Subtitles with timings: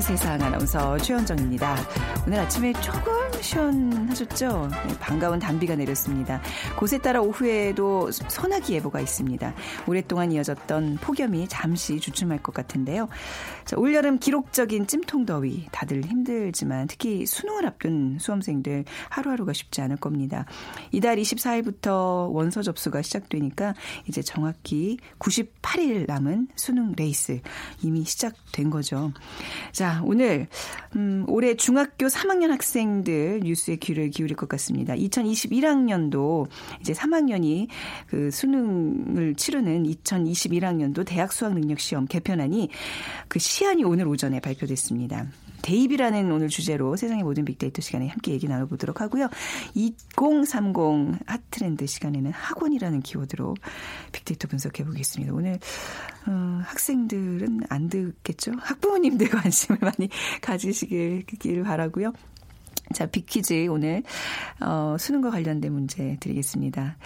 [0.00, 1.76] 세상 아나운서 최현정입니다.
[2.26, 4.68] 오늘 아침에 조금 시원하셨죠?
[4.86, 6.40] 네, 반가운 단비가 내렸습니다.
[6.76, 9.54] 곳에 따라 오후에도 소나기 예보가 있습니다.
[9.86, 13.08] 오랫동안 이어졌던 폭염이 잠시 주춤할 것 같은데요.
[13.64, 20.46] 자, 올여름 기록적인 찜통 더위 다들 힘들지만 특히 수능을 앞둔 수험생들 하루하루가 쉽지 않을 겁니다.
[20.90, 23.74] 이달 24일부터 원서 접수가 시작되니까
[24.08, 27.40] 이제 정확히 98일 남은 수능 레이스
[27.82, 29.12] 이미 시작된 거죠.
[29.72, 30.48] 자, 오늘
[30.96, 34.94] 음, 올해 중학교 3학년 학생들 뉴스에 귀를 기울일 것 같습니다.
[34.94, 36.48] 2021학년도
[36.80, 37.68] 이제 3학년이
[38.06, 42.68] 그 수능을 치르는 2021학년도 대학 수학 능력 시험 개편안이
[43.28, 45.26] 그 시안이 오늘 오전에 발표됐습니다.
[45.62, 49.28] 대입이라는 오늘 주제로 세상의 모든 빅데이터 시간에 함께 얘기 나눠보도록 하고요.
[49.74, 53.54] 2030 핫트렌드 시간에는 학원이라는 키워드로
[54.12, 55.32] 빅데이터 분석해 보겠습니다.
[55.34, 55.58] 오늘
[56.26, 58.52] 어, 학생들은 안 듣겠죠?
[58.58, 60.08] 학부모님들 관심을 많이
[60.40, 61.24] 가지시길
[61.64, 62.12] 바라고요.
[62.92, 64.02] 자, 빅퀴즈 오늘
[64.60, 66.96] 어, 수능과 관련된 문제 드리겠습니다.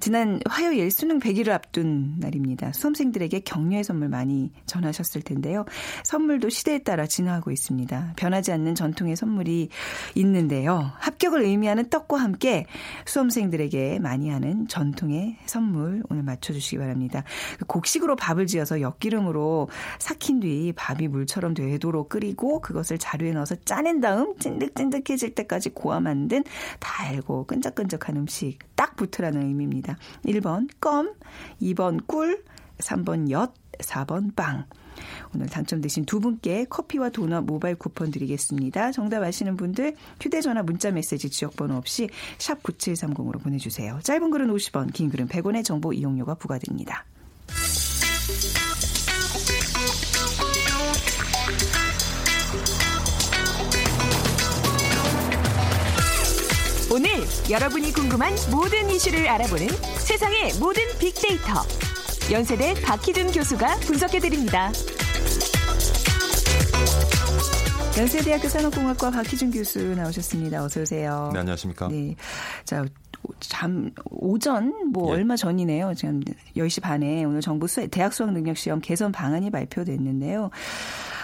[0.00, 2.72] 지난 화요일 수능 100일을 앞둔 날입니다.
[2.72, 5.66] 수험생들에게 격려의 선물 많이 전하셨을 텐데요.
[6.04, 8.14] 선물도 시대에 따라 진화하고 있습니다.
[8.16, 9.68] 변하지 않는 전통의 선물이
[10.14, 10.90] 있는데요.
[11.00, 12.64] 합격을 의미하는 떡과 함께
[13.04, 17.24] 수험생들에게 많이 하는 전통의 선물 오늘 맞춰주시기 바랍니다.
[17.66, 24.34] 곡식으로 밥을 지어서 엿기름으로 삭힌 뒤 밥이 물처럼 되도록 끓이고 그것을 자루에 넣어서 짜낸 다음
[24.38, 26.44] 찐득찐득해지 질 때까지 고아 만든
[26.78, 29.98] 달고 끈적끈적한 음식 딱 붙으라는 의미입니다.
[30.24, 31.14] 1번 껌,
[31.60, 32.44] 2번 꿀,
[32.78, 34.64] 3번 엿, 4번 빵.
[35.34, 38.92] 오늘 당첨되신 두 분께 커피와 도넛 모바일 쿠폰 드리겠습니다.
[38.92, 42.08] 정답 아시는 분들 휴대전화 문자 메시지 지역번호 없이
[42.38, 43.98] 샵 9730으로 보내주세요.
[44.02, 47.04] 짧은 글은 50원, 긴 글은 100원의 정보 이용료가 부과됩니다.
[57.50, 61.62] 여러분이 궁금한 모든 이슈를 알아보는 세상의 모든 빅데이터.
[62.30, 64.72] 연세대 박희준 교수가 분석해드립니다.
[67.98, 70.62] 연세대학교 산업공학과 박희준 교수 나오셨습니다.
[70.62, 71.30] 어서 오세요.
[71.32, 71.88] 네, 안녕하십니까?
[71.88, 72.14] 네.
[72.64, 72.84] 자,
[73.40, 75.14] 잠 오전 뭐 예.
[75.14, 75.94] 얼마 전이네요.
[75.94, 76.20] 지금
[76.56, 80.50] 10시 반에 오늘 정부 수, 대학 수학 능력 시험 개선 방안이 발표됐는데요.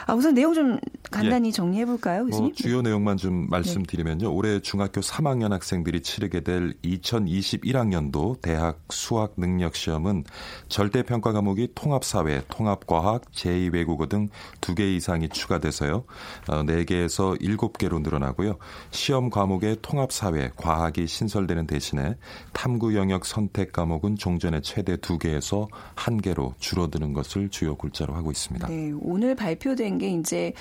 [0.06, 0.78] 아, 우선 내용 좀
[1.10, 1.52] 간단히 예.
[1.52, 2.44] 정리해 볼까요, 교수님?
[2.46, 4.28] 뭐 주요 내용만 좀 말씀드리면요.
[4.28, 4.34] 네.
[4.34, 10.24] 올해 중학교 3학년 학생들이 치르게 될 2021학년도 대학 수학 능력 시험은
[10.68, 14.28] 절대 평가 과목이 통합사회, 통합과학, 제2외국어 등
[14.60, 16.04] 두 개 이상이 추가돼서요.
[16.48, 18.56] 어, 4개에서 7개로 늘어나고요.
[18.90, 22.16] 시험 과목의 통합사회, 과학이 신설되는 대신에
[22.52, 28.68] 탐구 영역 선택 과목은 종전에 최대 2개에서 1개로 줄어드는 것을 주요 골자로 하고 있습니다.
[28.68, 30.52] 네, 오늘 발표된 게 이제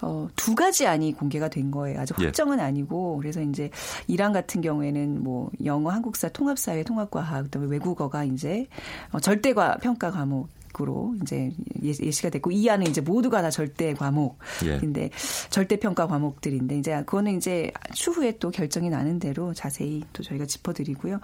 [0.00, 2.00] 어, 두 가지 안이 공개가 된 거예요.
[2.00, 2.24] 아직 예.
[2.24, 2.62] 확정은 예.
[2.62, 3.70] 아니고 그래서 이제
[4.06, 8.66] 이란 같은 경우에는 뭐 영어, 한국사, 통합사회, 통합과학, 그다음에 외국어가 이제
[9.12, 10.48] 어, 절대과 평가 과목
[10.80, 11.50] 으로 이제
[11.82, 15.10] 예시가 됐고 이 안은 이제 모두가 다 절대 과목인데 예.
[15.50, 21.20] 절대 평가 과목들인데 이제 그거는 이제 추후에 또 결정이 나는 대로 자세히 또 저희가 짚어드리고요.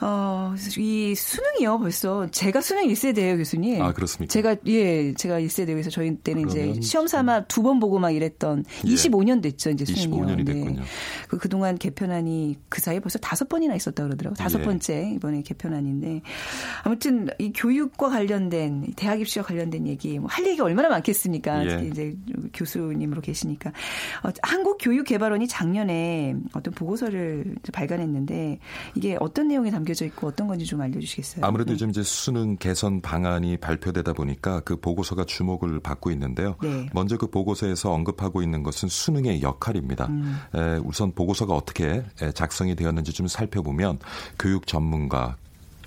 [0.00, 2.26] 어, 이 수능이요, 벌써.
[2.32, 3.80] 제가 수능 1세대예요, 교수님.
[3.80, 4.32] 아, 그렇습니까?
[4.32, 8.88] 제가, 예, 제가 1세대에서 저희 때는 이제 시험 삼아 두 번 보고 막 이랬던 예.
[8.88, 10.24] 25년 됐죠, 이제 수능이요.
[10.26, 10.80] 25년이 됐군요.
[10.80, 10.86] 네.
[11.28, 14.34] 그, 그동안 개편안이 그 사이에 벌써 다섯 번이나 있었다 그러더라고요.
[14.36, 14.64] 다섯 예.
[14.64, 16.22] 번째 이번에 개편안인데.
[16.82, 18.61] 아무튼 이 교육과 관련된,
[18.96, 21.66] 대학 입시와 관련된 얘기, 뭐 할 얘기가 얼마나 많겠습니까?
[21.66, 21.86] 예.
[21.88, 22.16] 이제
[22.54, 23.70] 교수님으로 계시니까.
[24.24, 28.58] 어, 한국교육개발원이 작년에 어떤 보고서를 발간했는데
[28.94, 31.44] 이게 어떤 내용이 담겨 담겨져 있고 어떤 건지 좀 알려주시겠어요?
[31.44, 36.56] 아무래도 좀 이제 수능 개선 방안이 발표되다 보니까 그 보고서가 주목을 받고 있는데요.
[36.62, 36.86] 네.
[36.92, 40.06] 먼저 그 보고서에서 언급하고 있는 것은 수능의 역할입니다.
[40.06, 40.36] 음.
[40.54, 42.02] 에, 우선 보고서가 어떻게
[42.34, 43.98] 작성이 되었는지 좀 살펴보면
[44.38, 45.36] 교육 전문가,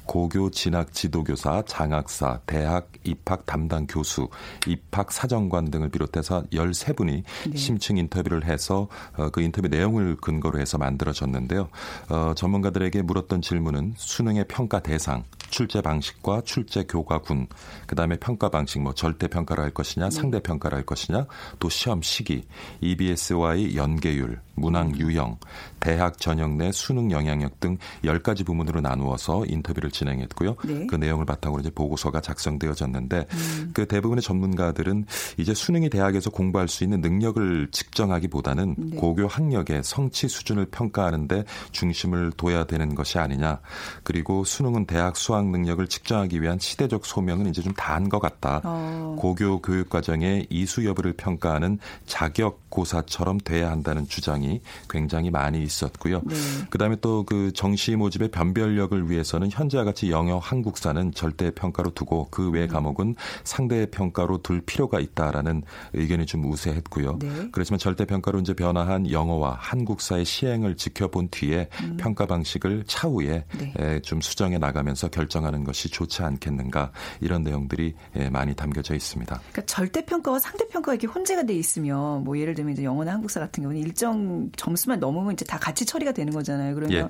[0.05, 4.29] 고교 진학 지도교사, 장학사, 대학 입학 담당 교수,
[4.67, 7.57] 입학 사정관 등을 비롯해서 13분이 네.
[7.57, 8.87] 심층 인터뷰를 해서
[9.17, 11.69] 어, 그 인터뷰 내용을 근거로 해서 만들어졌는데요.
[12.09, 17.47] 어, 전문가들에게 물었던 질문은 수능의 평가 대상, 출제 방식과 출제 교과군,
[17.87, 20.15] 그다음에 평가 방식 뭐 절대 평가를 할 것이냐, 네.
[20.15, 21.25] 상대 평가를 할 것이냐,
[21.59, 22.45] 또 시험 시기,
[22.81, 25.37] EBS와의 연계율, 문항 유형,
[25.79, 30.55] 대학 전형 내 수능 영향력 등 10가지 부문으로 나누어서 인터뷰를 진행했고요.
[30.65, 30.87] 네.
[30.87, 33.71] 그 내용을 바탕으로 이제 보고서가 작성되어졌는데 음.
[33.73, 35.05] 그 대부분의 전문가들은
[35.37, 38.97] 이제 수능이 대학에서 공부할 수 있는 능력을 측정하기보다는 네.
[38.97, 43.59] 고교 학력의 성취 수준을 평가하는데 중심을 둬야 되는 것이 아니냐.
[44.03, 48.61] 그리고 수능은 대학 수학 능력을 측정하기 위한 시대적 소명은 이제 좀 다한 것 같다.
[48.63, 49.15] 어.
[49.19, 54.44] 고교 교육 과정의 이수 여부를 평가하는 자격 고사처럼 돼야 한다는 주장이
[54.89, 56.21] 굉장히 많이 있었고요.
[56.25, 56.35] 네.
[56.69, 62.63] 그다음에 또 그 정시 모집의 변별력을 위해서는 현재와 같이 영어, 한국사는 절대 평가로 두고 그외
[62.63, 62.67] 음.
[62.67, 65.63] 과목은 상대 평가로 둘 필요가 있다라는
[65.93, 67.19] 의견이 좀 우세했고요.
[67.19, 67.49] 네.
[67.51, 71.97] 그렇지만 절대 평가로 이제 변화한 영어와 한국사의 시행을 지켜본 뒤에 음.
[71.97, 73.99] 평가 방식을 차후에 네.
[74.01, 76.91] 좀 수정해 나가면서 결정하는 것이 좋지 않겠는가
[77.21, 77.95] 이런 내용들이
[78.31, 79.35] 많이 담겨져 있습니다.
[79.35, 83.39] 그러니까 절대 평가와 상대 평가가 이렇게 혼재가 돼 있으면 뭐 예를 들면 이제 영어나 한국사
[83.39, 86.75] 같은 경우는 일정 점수만 넘으면 이제 다 같이 처리가 되는 거잖아요.
[86.75, 87.09] 그러면 예.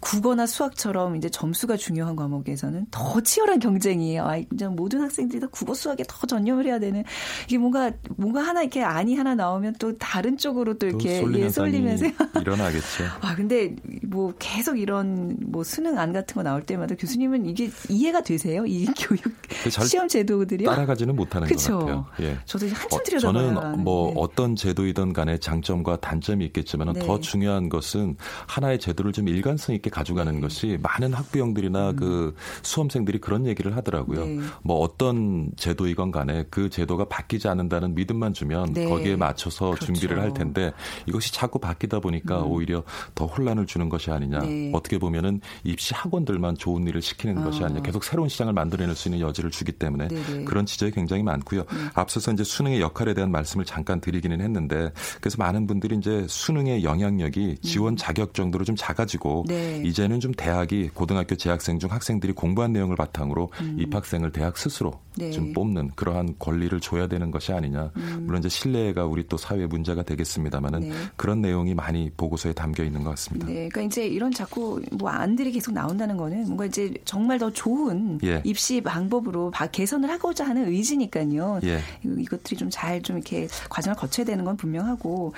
[0.00, 4.24] 국어나 수학처럼 이제 점수가 중요한 과목에서는 더 치열한 경쟁이에요.
[4.24, 7.04] 아, 이제 모든 학생들이 다 국어 수학에 더 전념을 해야 되는
[7.46, 11.48] 이게 뭔가 뭔가 하나 이렇게 안이 하나 나오면 또 다른 쪽으로 또 이렇게 또 예,
[11.48, 12.06] 쏠리면서
[12.40, 13.04] 일어나겠죠.
[13.20, 18.22] 아 근데 뭐 계속 이런 뭐 수능 안 같은 거 나올 때마다 교수님은 이게 이해가
[18.22, 18.64] 되세요?
[18.66, 19.22] 이 교육
[19.64, 20.70] 그 시험 제도들이요?
[20.70, 21.78] 따라가지는 못하는 그쵸?
[21.78, 22.06] 것 같아요.
[22.20, 22.38] 예.
[22.44, 24.14] 저도 한참 들여다 어, 저는 뭐 네.
[24.16, 27.00] 어떤 제도이든 간에 장점과 단점이 있겠지만 네.
[27.00, 28.16] 더 중요한 것은
[28.46, 30.40] 하나의 제도를 좀 일관성 있게 가져가는 네.
[30.40, 31.96] 것이 많은 학부형들이나 음.
[31.96, 34.24] 그 수험생들이 그런 얘기를 하더라고요.
[34.24, 34.38] 네.
[34.62, 38.88] 뭐 어떤 제도이건 간에 그 제도가 바뀌지 않는다는 믿음만 주면 네.
[38.88, 39.86] 거기에 맞춰서 그렇죠.
[39.86, 40.72] 준비를 할 텐데
[41.06, 42.50] 이것이 자꾸 바뀌다 보니까 음.
[42.50, 42.82] 오히려
[43.14, 44.40] 더 혼란을 주는 것이 아니냐.
[44.40, 44.70] 네.
[44.74, 47.44] 어떻게 보면은 입시 학원들만 좋은 일을 시키는 아.
[47.44, 47.82] 것이 아니냐.
[47.82, 50.44] 계속 새로운 시장을 만들어낼 수 있는 여지를 주기 때문에 네네.
[50.44, 51.62] 그런 지적이 굉장히 많고요.
[51.72, 51.88] 음.
[51.94, 57.58] 앞서서 이제 수능의 역할에 대한 말씀을 잠깐 드리기는 했는데 그래서 많은 분들이 이제 수능의 영향력이
[57.62, 57.96] 지원 음.
[57.96, 59.77] 자격 정도로 좀 작아지고 네.
[59.84, 63.76] 이제는 좀 대학이 고등학교 재학생 중 학생들이 공부한 내용을 바탕으로 음.
[63.80, 65.30] 입학생을 대학 스스로 네.
[65.30, 67.90] 좀 뽑는 그러한 권리를 줘야 되는 것이 아니냐.
[67.96, 68.22] 음.
[68.26, 70.92] 물론 이제 신뢰가 우리 또 사회 문제가 되겠습니다만은 네.
[71.16, 73.46] 그런 내용이 많이 보고서에 담겨 있는 것 같습니다.
[73.46, 78.20] 네, 그러니까 이제 이런 자꾸 뭐 안들이 계속 나온다는 거는 뭔가 이제 정말 더 좋은
[78.24, 78.40] 예.
[78.44, 81.60] 입시 방법으로 개선을 하고자 하는 의지니까요.
[81.64, 81.80] 예.
[82.04, 85.32] 이것들이 좀 잘좀 좀 이렇게 과정을 거쳐야 되는 건 분명하고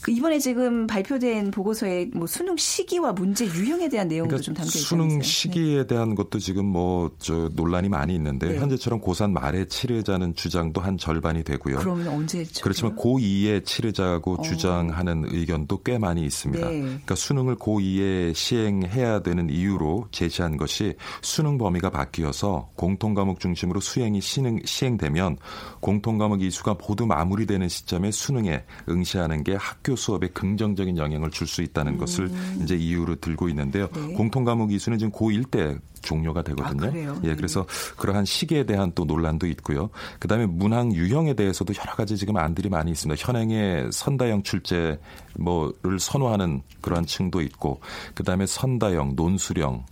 [0.00, 4.68] 그 이번에 지금 발표된 보고서에 뭐 수능 시기와 문제 유형에 대한 내용도 그러니까 좀 담겨
[4.68, 4.82] 있어요.
[4.82, 5.86] 수능 시기에 네.
[5.86, 8.58] 대한 것도 지금 뭐 저 논란이 많이 있는데 네.
[8.58, 11.78] 현재처럼 고3 말에 치르자는 주장도 한 절반이 되고요.
[11.78, 12.62] 그러면 언제 했죠?
[12.62, 14.42] 그렇지만 고2에 치르자고 어.
[14.42, 16.68] 주장하는 의견도 꽤 많이 있습니다.
[16.68, 16.80] 네.
[16.80, 24.20] 그러니까 수능을 고2에 시행해야 되는 이유로 제시한 것이 수능 범위가 바뀌어서 공통 과목 중심으로 수행이
[24.20, 25.38] 시행, 시행되면
[25.80, 31.62] 공통 과목 이수가 모두 마무리되는 시점에 수능에 응시하는 게 학교 수업에 긍정적인 영향을 줄 수
[31.62, 31.98] 있다는 음.
[31.98, 32.28] 것을
[32.60, 33.88] 이제 이유로 들고 있는데 요.
[33.92, 34.14] 네.
[34.14, 36.88] 공통 과목 이수는 지금 고1 때 종료가 되거든요.
[36.88, 37.36] 아, 예, 네.
[37.36, 39.90] 그래서 그러한 시기에 대한 또 논란도 있고요.
[40.18, 43.20] 그다음에 문항 유형에 대해서도 여러 가지 지금 안들이 많이 있습니다.
[43.20, 44.98] 현행의 선다형 출제
[45.38, 47.80] 뭐를 선호하는 그러한 층도 있고
[48.14, 49.84] 그다음에 선다형, 논술형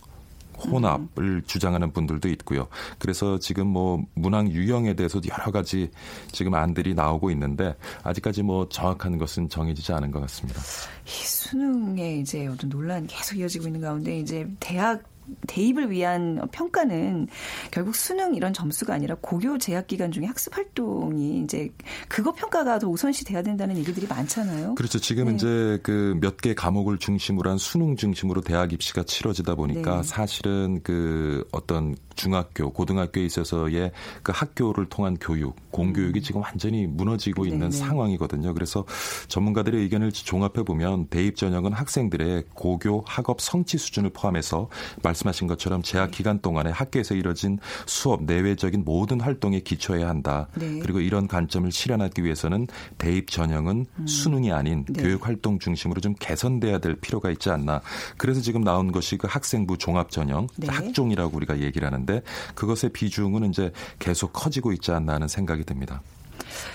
[0.57, 1.41] 혼합을 음.
[1.45, 2.67] 주장하는 분들도 있고요.
[2.99, 5.89] 그래서 지금 뭐 문항 유형에 대해서도 여러 가지
[6.31, 10.61] 지금 안들이 나오고 있는데 아직까지 뭐 정확한 것은 정해지지 않은 것 같습니다.
[11.05, 15.03] 이 수능에 이제 어떤 논란이 계속 이어지고 있는 가운데 이제 대학
[15.47, 17.27] 대입을 위한 평가는
[17.71, 21.69] 결국 수능 이런 점수가 아니라 고교 재학 기간 중에 학습 활동이 이제
[22.07, 24.75] 그거 평가가 더 우선시 돼야 된다는 얘기들이 많잖아요.
[24.75, 24.99] 그렇죠.
[24.99, 25.35] 지금 네.
[25.35, 30.03] 이제 그 몇 개 과목을 중심으로 한 수능 중심으로 대학 입시가 치러지다 보니까 네.
[30.03, 33.91] 사실은 그 어떤 중학교, 고등학교에 있어서의
[34.23, 36.23] 그 학교를 통한 교육, 공교육이 음.
[36.23, 37.55] 지금 완전히 무너지고 네네.
[37.55, 37.77] 있는 네.
[37.77, 38.53] 상황이거든요.
[38.53, 38.85] 그래서
[39.27, 44.69] 전문가들의 의견을 종합해 보면 대입 전형은 학생들의 고교 학업 성취 수준을 포함해서
[45.03, 46.17] 말씀하신 것처럼 재학 네.
[46.17, 50.47] 기간 동안에 학교에서 이뤄진 수업 내외적인 모든 활동에 기초해야 한다.
[50.55, 50.79] 네.
[50.79, 52.67] 그리고 이런 관점을 실현하기 위해서는
[52.97, 54.07] 대입 전형은 음.
[54.07, 55.03] 수능이 아닌 네.
[55.03, 57.81] 교육 활동 중심으로 좀 개선돼야 될 필요가 있지 않나.
[58.17, 60.67] 그래서 지금 나온 것이 그 학생부 종합 전형, 네.
[60.67, 62.21] 학종이라고 우리가 얘기를 하는 있는데
[62.53, 66.01] 그것의 비중은 이제 계속 커지고 있지 않나 하는 생각이 듭니다.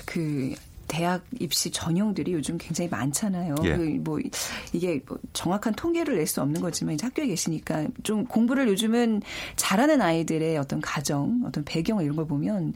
[0.05, 0.55] 그
[0.89, 3.55] 대학 입시 전형들이 요즘 굉장히 많잖아요.
[3.63, 3.77] 예.
[3.77, 4.19] 그뭐
[4.73, 9.23] 이게 뭐 정확한 통계를 낼 수 없는 거지만 이제 학교에 계시니까 좀 공부를 요즘은
[9.57, 12.75] 잘하는 아이들의 어떤 가정, 어떤 배경 이런 걸 보면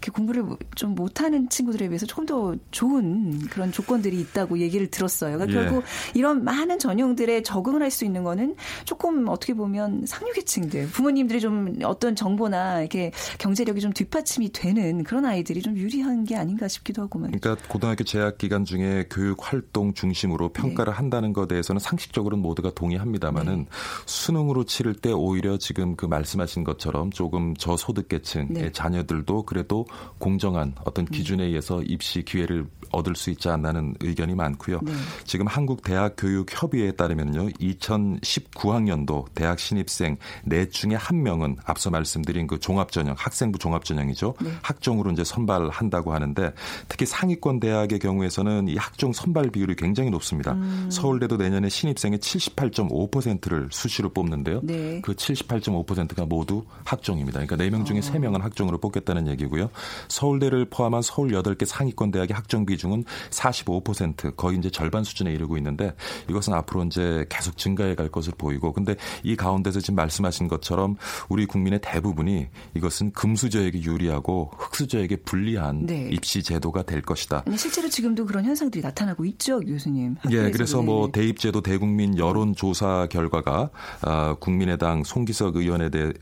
[0.00, 5.36] 이렇게 공부를 좀 못하는 친구들에 비해서 조금 더 좋은 그런 조건들이 있다고 얘기를 들었어요.
[5.36, 5.64] 그러니까 예.
[5.64, 8.54] 결국 이런 많은 전형들에 적응을 할 수 있는 거는
[8.84, 15.60] 조금 어떻게 보면 상류계층들, 부모님들이 좀 어떤 정보나 이렇게 경제력이 좀 뒷받침이 되는 그런 아이들이
[15.60, 17.40] 좀 유리한 게 아닌가 싶기도 하고 말이죠.
[17.40, 20.96] 그러니까 고등학교 재학 기간 중에 교육 활동 중심으로 평가를 네.
[20.96, 23.66] 한다는 것에 대해서는 상식적으로는 모두가 동의합니다만은 네.
[24.06, 28.72] 수능으로 치를 때 오히려 지금 그 말씀하신 것처럼 조금 저소득계층의 네.
[28.72, 29.84] 자녀들도 그래도
[30.18, 31.10] 공정한 어떤 음.
[31.10, 34.80] 기준에 의해서 입시 기회를 얻을 수 있지 않나는 의견이 많고요.
[34.82, 34.92] 네.
[35.24, 37.48] 지금 한국 대학 교육 협의회에 따르면요.
[37.48, 44.34] 2019학년도 대학 신입생 넷 중에 한 명은 앞서 말씀드린 그 종합 전형 학생부 종합 전형이죠.
[44.40, 44.50] 네.
[44.62, 46.52] 학종으로 이제 선발한다고 하는데
[46.88, 50.52] 특히 상위권 대학의 경우에서는 이 학종 선발 비율이 굉장히 높습니다.
[50.52, 50.88] 음.
[50.90, 54.60] 서울대도 내년에 신입생의 78.5%를 수시로 뽑는데요.
[54.62, 55.00] 네.
[55.02, 57.44] 그 78.5%가 모두 학종입니다.
[57.44, 58.00] 그러니까 4명 중에 어.
[58.00, 59.70] 3명은 학종으로 뽑겠다는 얘기고요.
[60.08, 65.94] 서울대를 포함한 서울 8개 상위권 대학의 학종 비중은 45% 거의 이제 절반 수준에 이르고 있는데
[66.28, 70.96] 이것은 앞으로 이제 계속 증가해 갈 것을 보이고 근데 이 가운데서 지금 말씀하신 것처럼
[71.28, 76.08] 우리 국민의 대부분이 이것은 금수저에게 유리하고 흑수저에게 불리한 네.
[76.10, 77.44] 입시 제도가 될 것이다.
[77.56, 80.16] 실제로 지금도 그런 현상들이 나타나고 있죠, 교수님.
[80.30, 83.70] 예, 그래서 뭐 대입제도 대국민 여론 조사 결과가
[84.02, 86.12] 아, 국민의당 송기석 의원에 대해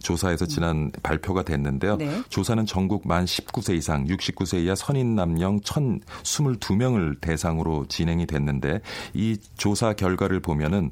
[0.00, 1.96] 조사에서 지난 발표가 됐는데요.
[1.96, 2.22] 네.
[2.28, 8.80] 조사는 전국 만 19세 이상 69세 이하 선인 남령 1,022명을 대상으로 진행이 됐는데
[9.14, 10.90] 이 조사 결과를 보면은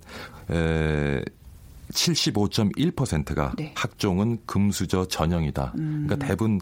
[0.50, 1.22] 에
[1.92, 3.72] 75.1%가 네.
[3.76, 5.74] 학종은 금수저 전형이다.
[5.78, 6.04] 음.
[6.06, 6.60] 그러니까 대부분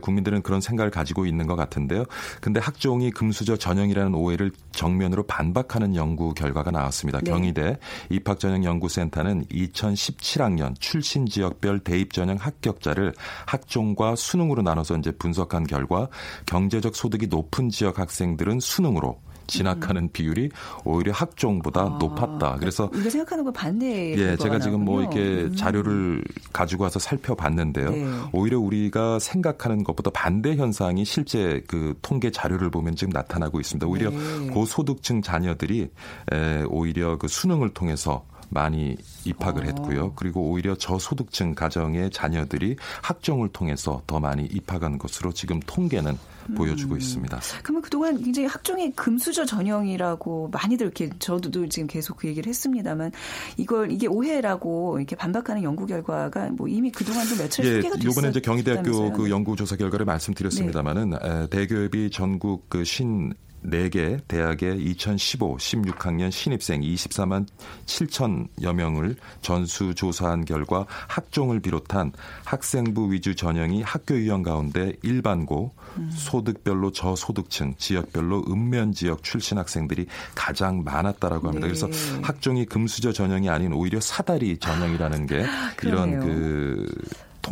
[0.00, 2.04] 국민들은 그런 생각을 가지고 있는 것 같은데요.
[2.40, 7.20] 근데 학종이 금수저 전형이라는 오해를 정면으로 반박하는 연구 결과가 나왔습니다.
[7.20, 7.30] 네.
[7.30, 7.78] 경희대
[8.10, 13.14] 입학전형연구센터는 2017학년 출신 지역별 대입 전형 합격자를
[13.46, 16.08] 학종과 수능으로 나눠서 이제 분석한 결과
[16.46, 20.08] 경제적 소득이 높은 지역 학생들은 수능으로 진학하는 음.
[20.12, 20.50] 비율이
[20.84, 22.56] 오히려 학종보다 아, 높았다.
[22.58, 24.16] 그래서 우리가 생각하는 거 반대.
[24.16, 25.56] 예, 제가 지금 뭐 이렇게 음.
[25.56, 27.90] 자료를 가지고 와서 살펴봤는데요.
[27.90, 28.06] 네.
[28.32, 33.86] 오히려 우리가 생각하는 것보다 반대 현상이 실제 그 통계 자료를 보면 지금 나타나고 있습니다.
[33.86, 34.50] 오히려 네.
[34.50, 35.90] 고소득층 자녀들이
[36.32, 39.66] 에, 오히려 그 수능을 통해서 많이 입학을 어.
[39.66, 40.12] 했고요.
[40.14, 46.31] 그리고 오히려 저소득층 가정의 자녀들이 학종을 통해서 더 많이 입학한 것으로 지금 통계는 음.
[46.54, 47.40] 보여주고 있습니다.
[47.62, 53.10] 그러면 그동안 굉장히 학종의 금수저 전형이라고 많이들 이렇게 저도 지금 계속 그 얘기를 했습니다만
[53.56, 58.28] 이걸 이게 오해라고 이렇게 반박하는 연구 결과가 뭐 이미 그동안도 며칠 예, 소개가 됐었요 이번에
[58.28, 61.46] 이제 경희대학교 그 연구 조사 결과를 말씀드렸습니다마는 네.
[61.50, 63.32] 대교협이 전국 그 신
[63.64, 67.46] 4개 대학의 2015, 16학년 신입생 24만
[67.86, 72.12] 7천여 명을 전수 조사한 결과 학종을 비롯한
[72.44, 76.10] 학생부 위주 전형이 학교 유형 가운데 일반고, 음.
[76.12, 81.66] 소득별로 저소득층, 지역별로 읍면 지역 출신 학생들이 가장 많았다라고 합니다.
[81.66, 81.72] 네.
[81.72, 81.88] 그래서
[82.22, 85.44] 학종이 금수저 전형이 아닌 오히려 사다리 전형이라는 게
[85.82, 86.86] 이런 그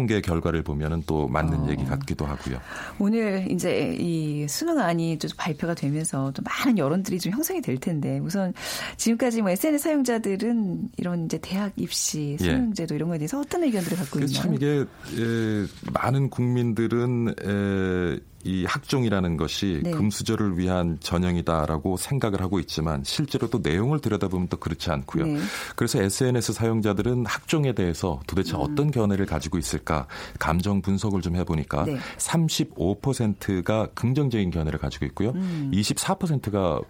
[0.00, 1.70] 통계 결과를 보면은 또 맞는 어.
[1.70, 2.58] 얘기 같기도 하고요.
[2.98, 8.54] 오늘 이제 이 수능안이 좀 발표가 되면서 또 많은 여론들이 좀 형성이 될 텐데 우선
[8.96, 12.44] 지금까지 뭐 SNS 사용자들은 이런 이제 대학 입시 예.
[12.44, 12.96] 수능제도 예.
[12.96, 14.32] 이런 거에 대해서 어떤 의견들을 갖고 있나요?
[14.32, 14.86] 참 이게
[15.18, 19.90] 예, 많은 국민들은 에, 이 학종이라는 것이 네.
[19.90, 25.26] 금수저를 위한 전형이다라고 생각을 하고 있지만 실제로 또 내용을 들여다보면 또 그렇지 않고요.
[25.26, 25.38] 네.
[25.76, 28.60] 그래서 SNS 사용자들은 학종에 대해서 도대체 음.
[28.62, 30.06] 어떤 견해를 가지고 있을까
[30.38, 31.98] 감정 분석을 좀 해보니까 네.
[32.18, 35.30] 35%가 긍정적인 견해를 가지고 있고요.
[35.30, 35.70] 음.
[35.72, 36.80] 24%가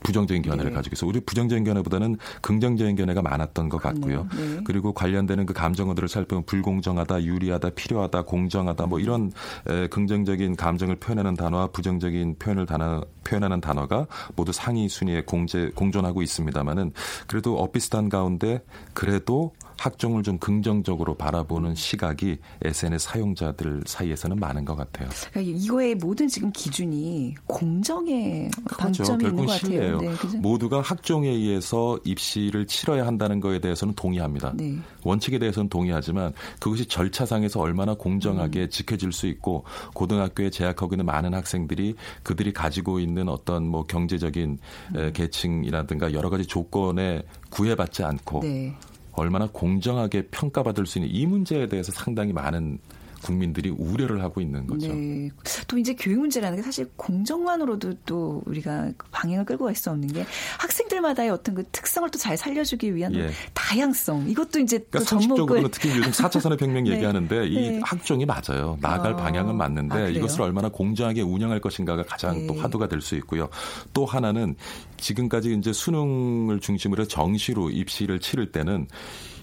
[0.00, 0.74] 부정적인 견해를 네.
[0.74, 1.06] 가지고 있어.
[1.06, 4.28] 우리 부정적인 견해보다는 긍정적인 견해가 많았던 것 같고요.
[4.36, 4.60] 네.
[4.64, 9.32] 그리고 관련되는 그 감정어들을 살펴보면 불공정하다, 유리하다, 필요하다, 공정하다 뭐 이런
[9.68, 16.22] 에, 긍정적인 감정을 표현하는 단어와 부정적인 표현을 단어 표현하는 단어가 모두 상위 순위에 공제 공존하고
[16.22, 16.92] 있습니다만은
[17.26, 18.62] 그래도 엇비슷한 가운데
[18.94, 25.08] 그래도 학종을 좀 긍정적으로 바라보는 시각이 SNS 사용자들 사이에서는 많은 것 같아요.
[25.30, 29.28] 그러니까 이거의 모든 지금 기준이 공정의 방점이 그렇죠.
[29.28, 29.98] 있는 것 같아요.
[29.98, 34.52] 네, 모두가 학종에 의해서 입시를 치러야 한다는 것에 대해서는 동의합니다.
[34.56, 34.78] 네.
[35.04, 38.70] 원칙에 대해서는 동의하지만 그것이 절차상에서 얼마나 공정하게 음.
[38.70, 39.64] 지켜질 수 있고
[39.94, 44.58] 고등학교에 재학하고 있는 많은 학생들이 그들이 가지고 있는 어떤 뭐 경제적인
[44.94, 45.12] 음.
[45.12, 48.74] 계층이라든가 여러 가지 조건에 구애받지 않고 네.
[49.16, 52.78] 얼마나 공정하게 평가받을 수 있는 이 문제에 대해서 상당히 많은
[53.26, 54.88] 국민들이 우려를 하고 있는 거죠.
[54.92, 55.28] 네.
[55.66, 60.24] 또 이제 교육 문제라는 게 사실 공정만으로도 또 우리가 방향을 끌고 갈 수 없는 게
[60.58, 63.30] 학생들마다의 어떤 그 특성을 또 잘 살려주기 위한 예.
[63.52, 66.92] 다양성 이것도 이제 그러니까 상식적으로는 특히 요즘 4차 산업혁명 네.
[66.94, 67.80] 얘기하는데 이 네.
[67.84, 68.78] 학종이 맞아요.
[68.80, 69.16] 나아갈 아.
[69.16, 72.46] 방향은 맞는데 아, 이것을 얼마나 공정하게 운영할 것인가가 가장 네.
[72.46, 73.48] 또 화두가 될 수 있고요.
[73.92, 74.56] 또 하나는
[74.96, 78.88] 지금까지 이제 수능을 중심으로 정시로 입시를 치를 때는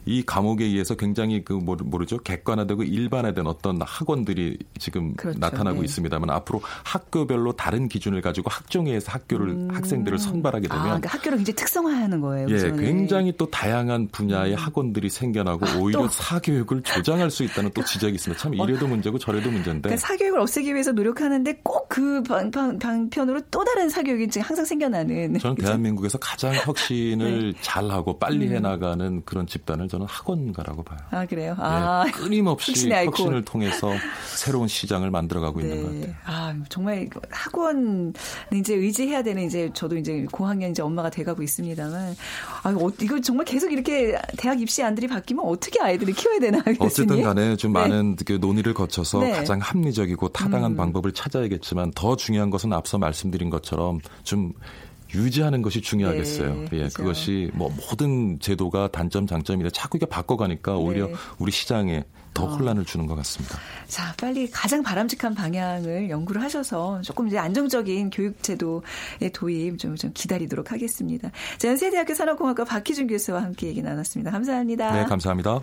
[0.06, 5.40] 이 감옥에 의해서 굉장히 그 모르죠 객관화되고 일반화된 어떤 학원들이 지금 그렇죠.
[5.40, 5.86] 나타나고 네.
[5.86, 9.70] 있습니다만 앞으로 학교별로 다른 기준을 가지고 학종에서 학교를 음.
[9.72, 12.48] 학생들을 선발하게 되면 아, 그러니까 학교를 굉장히 특성화하는 거예요.
[12.50, 12.78] 예, 우선은.
[12.78, 14.58] 굉장히 또 다양한 분야의 음.
[14.58, 16.08] 학원들이 생겨나고 아, 오히려 또.
[16.10, 18.42] 사교육을 조장할 수 있다는 또 지적이 있습니다.
[18.42, 19.90] 참 이래도 문제고 저래도 문제인데.
[19.90, 25.38] 그러니까 사교육을 없애기 위해서 노력하는데 꼭 그 방편으로 또 다른 사교육이 지금 항상 생겨나는.
[25.38, 27.60] 저는 대한민국에서 가장 혁신을 네.
[27.62, 28.56] 잘하고 빨리 음.
[28.56, 30.98] 해나가는 그런 집단을 저는 학원가라고 봐요.
[31.12, 31.56] 아 그래요?
[31.60, 33.92] 아 네, 끊임없이 혁신을 통해서
[34.36, 35.68] 새로운 시장을 만들어가고 네.
[35.68, 36.16] 있는 것 같아요.
[36.26, 38.12] 아 정말 학원
[38.52, 42.16] 이제 의지해야 되는 이제 저도 이제 고학년 이제 엄마가 돼가고 있습니다만
[42.64, 46.82] 아 어, 이거 정말 계속 이렇게 대학 입시 안들이 바뀌면 어떻게 아이들을 키워야 되나 교수님?
[46.82, 47.82] 어쨌든 간에 좀 네.
[47.82, 49.32] 많은 그 논의를 거쳐서 네.
[49.32, 50.76] 가장 합리적이고 타당한 음.
[50.78, 54.54] 방법을 찾아야겠지만 더 중요한 것은 앞서 말씀드린 것처럼 좀
[55.14, 56.54] 유지하는 것이 중요하겠어요.
[56.54, 56.98] 네, 예, 그렇죠.
[56.98, 61.14] 그것이 뭐 모든 제도가 단점 장점이라 자꾸 이게 바꿔가니까 오히려 네.
[61.38, 62.04] 우리 시장에
[62.34, 62.48] 더 어.
[62.48, 63.60] 혼란을 주는 것 같습니다.
[63.88, 70.72] 자, 빨리 가장 바람직한 방향을 연구를 하셔서 조금 이제 안정적인 교육제도의 도입 좀, 좀 기다리도록
[70.72, 71.32] 하겠습니다.
[71.58, 74.32] 자, 연세대학교 산업공학과 박희준 교수와 함께 얘기 나눴습니다.
[74.32, 74.94] 감사합니다.
[74.94, 75.62] 네, 감사합니다.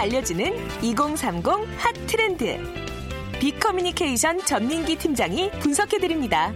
[0.00, 0.50] 알려주는
[0.82, 1.44] 2030
[1.76, 2.56] 핫 트렌드.
[3.38, 6.54] 빅커뮤니케이션 전민기 팀장이 분석해드립니다.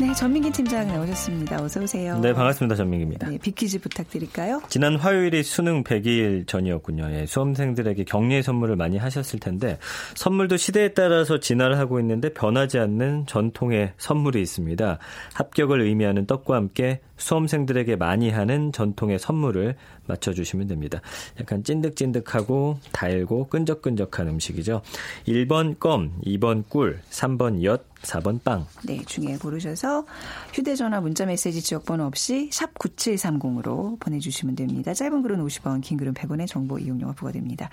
[0.00, 1.62] 네, 전민기 팀장 나오셨습니다.
[1.62, 2.18] 어서 오세요.
[2.20, 2.74] 네, 반갑습니다.
[2.74, 3.28] 전민기입니다.
[3.28, 4.62] 네, 비키즈 부탁드릴까요?
[4.70, 7.10] 지난 화요일이 수능 100일 전이었군요.
[7.12, 9.78] 예, 수험생들에게 격려 선물을 많이 하셨을 텐데
[10.14, 14.98] 선물도 시대에 따라서 진화를 하고 있는데 변하지 않는 전통의 선물이 있습니다.
[15.34, 21.00] 합격을 의미하는 떡과 함께 수험생들에게 많이 하는 전통의 선물을 맞춰주시면 됩니다.
[21.38, 24.82] 약간 찐득찐득하고 달고 끈적끈적한 음식이죠.
[25.26, 28.66] 1번 껌, 2번 꿀, 3번 엿, 4번 빵.
[28.84, 30.06] 네, 중에 고르셔서
[30.54, 34.94] 휴대전화 문자메시지 지역번호 없이 샵 9730으로 보내주시면 됩니다.
[34.94, 37.68] 짧은 글은 50원, 긴 글은 100원의 정보 이용료가 부과됩니다.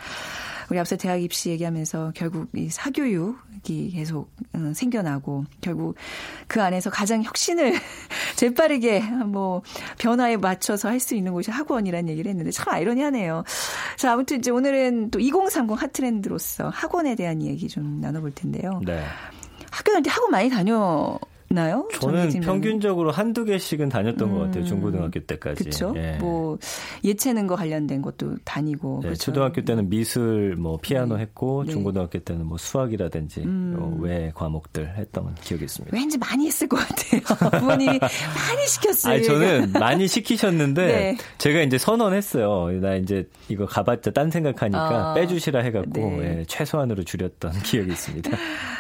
[0.69, 5.95] 우리 앞서 대학 입시 얘기하면서 결국 이 사교육이 계속 어, 생겨나고 결국
[6.47, 7.73] 그 안에서 가장 혁신을
[8.35, 8.99] 재빠르게
[9.37, 9.61] 뭐
[9.97, 13.43] 변화에 맞춰서 할 수 있는 곳이 학원이라는 얘기를 했는데 참 아이러니하네요.
[13.97, 18.81] 자, 아무튼 이제 오늘은 또 2030 핫트렌드로서 학원에 대한 얘기 좀 나눠볼 텐데요.
[18.83, 19.03] 네.
[19.71, 21.87] 학교 다닐 때 학원 많이 다녀 나요?
[21.99, 24.65] 저는 평균적으로 한두 개씩은 다녔던 음, 것 같아요.
[24.65, 25.63] 중고등학교 때까지.
[25.63, 25.93] 그렇죠.
[25.95, 26.17] 예.
[26.19, 26.57] 뭐
[27.03, 28.99] 예체능과 관련된 것도 다니고.
[29.01, 29.23] 네, 그렇죠?
[29.23, 31.21] 초등학교 때는 미술, 뭐 피아노 네.
[31.21, 31.71] 했고 네.
[31.71, 33.75] 중고등학교 때는 뭐 수학이라든지 음.
[33.77, 35.95] 뭐외 과목들 했던 기억이 있습니다.
[35.95, 37.21] 왠지 많이 했을 것 같아요.
[37.59, 39.13] 부모님이 많이 시켰어요.
[39.13, 41.17] 아니, 저는 많이 시키셨는데 네.
[41.37, 42.79] 제가 이제 선언했어요.
[42.81, 46.39] 나 이제 이거 가봤자 딴 생각하니까 아, 빼주시라 해갖고 네.
[46.39, 48.31] 예, 최소한으로 줄였던 기억이 있습니다.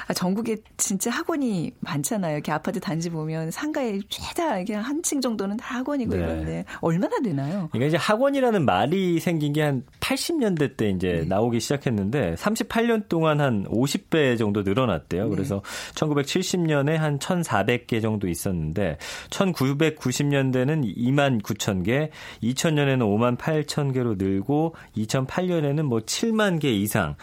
[0.07, 2.33] 아, 전국에 진짜 학원이 많잖아요.
[2.35, 6.19] 이렇게 아파트 단지 보면 상가에 죄다 이게 한층 정도는 다 학원이고 네.
[6.21, 7.69] 이런데 얼마나 되나요?
[7.71, 11.25] 그러니까 이제 학원이라는 말이 생긴 게 한 80년대 때 이제 네.
[11.25, 15.25] 나오기 시작했는데 38년 동안 한 50배 정도 늘어났대요.
[15.25, 15.29] 네.
[15.29, 15.61] 그래서
[15.95, 18.97] 1970년에 한 1,400개 정도 있었는데
[19.29, 22.09] 1990년대는 2만 9천 개,
[22.41, 27.15] 2000년에는 5만 8천 개로 늘고 2008년에는 뭐 7만 개 이상.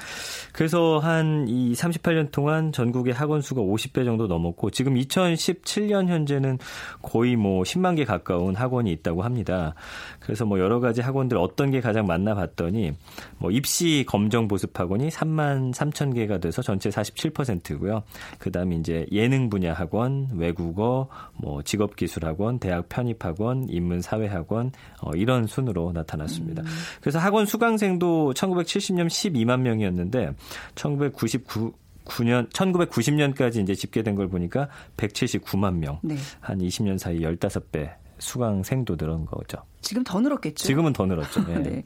[0.52, 4.96] 그래서 한 이 38년 동안 전국의 학원 수가 50배 정도 넘었고 지금
[5.32, 6.58] 2017년 현재는
[7.02, 9.74] 거의 뭐 10만 개 가까운 학원이 있다고 합니다.
[10.20, 12.92] 그래서 뭐 여러 가지 학원들 어떤 게 가장 맞나 봤더니
[13.38, 18.02] 뭐 입시 검정 보습 학원이 3만 3천 개가 돼서 전체 47%고요.
[18.38, 24.26] 그다음에 이제 예능 분야 학원, 외국어, 뭐 직업 기술 학원, 대학 편입 학원, 인문 사회
[24.26, 26.62] 학원 어 이런 순으로 나타났습니다.
[26.62, 26.66] 음.
[27.00, 30.32] 그래서 학원 수강생도 1970년 12만 명이었는데
[30.74, 31.72] 1999
[32.04, 35.98] 9년 1990년까지 이제 집계된 걸 보니까 179만 명.
[36.02, 36.16] 네.
[36.40, 39.58] 한 20년 사이 15배 수강생도 늘은 거죠.
[39.84, 40.66] 지금 더 늘었겠죠.
[40.66, 41.44] 지금은 더 늘었죠.
[41.46, 41.58] 네.
[41.62, 41.84] 네.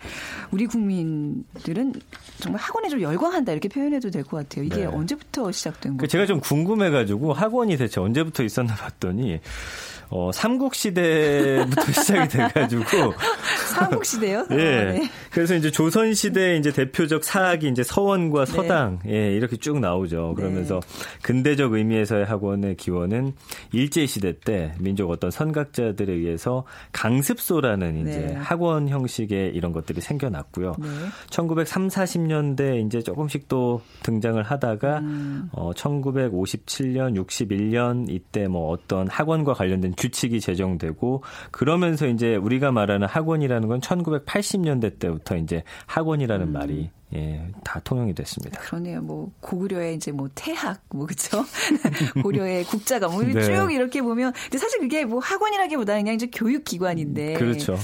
[0.51, 1.93] 우리 국민들은
[2.41, 4.65] 정말 학원에 좀 열광한다 이렇게 표현해도 될 것 같아요.
[4.65, 4.85] 이게 네.
[4.87, 6.09] 언제부터 시작된 그 거예요?
[6.09, 9.41] 제가 좀 궁금해가지고 학원이 대체 언제부터 있었나 봤더니
[10.11, 12.83] 어, 삼국 시대부터 시작이 돼가지고.
[13.75, 14.47] 삼국 시대요?
[14.53, 14.57] 예.
[14.57, 15.11] 네.
[15.31, 18.53] 그래서 이제 조선 시대 이제 대표적 사학이 이제 서원과 네.
[18.53, 19.13] 서당, 네.
[19.13, 20.33] 예, 이렇게 쭉 나오죠.
[20.35, 21.19] 그러면서 네.
[21.23, 23.35] 근대적 의미에서의 학원의 기원은
[23.73, 28.35] 일제 시대 때 민족 어떤 선각자들에 의해서 강습소라는 이제 네.
[28.35, 30.75] 학원 형식의 이런 것들이 생겨났고요.
[31.31, 35.49] 1930, 40년대 이제 조금씩 또 등장을 하다가 음.
[35.53, 43.69] 어, 1957년, 61년 이때 뭐 어떤 학원과 관련된 규칙이 제정되고 그러면서 이제 우리가 말하는 학원이라는
[43.69, 46.53] 건 1980년대 때부터 이제 학원이라는 음.
[46.53, 48.61] 말이 예, 다 통용이 됐습니다.
[48.61, 49.01] 그러네요.
[49.01, 51.45] 뭐 고구려의 이제 뭐 태학 뭐 그렇죠?
[52.23, 53.75] 고려의 국자가 뭐쭉 네.
[53.75, 57.77] 이렇게 보면 근데 사실 그게 뭐 학원이라기보다는 그냥 이제 교육 기관인데 그렇죠.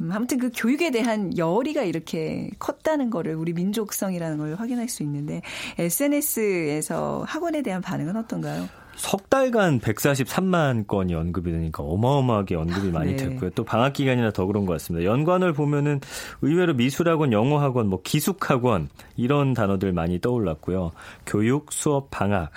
[0.00, 5.42] 음, 아무튼 그 교육에 대한 열의가 이렇게 컸다는 거를 우리 민족성이라는 걸 확인할 수 있는데
[5.78, 8.66] SNS에서 학원에 대한 반응은 어떤가요?
[8.96, 13.28] 석 달간 143만 건이 언급이 되니까 어마어마하게 언급이 많이 네.
[13.28, 13.50] 됐고요.
[13.50, 15.04] 또 방학 기간이라 더 그런 것 같습니다.
[15.04, 16.00] 연관을 보면은
[16.42, 20.92] 의외로 미술학원, 영어학원, 뭐 기숙학원 이런 단어들 많이 떠올랐고요.
[21.26, 22.50] 교육, 수업, 방학.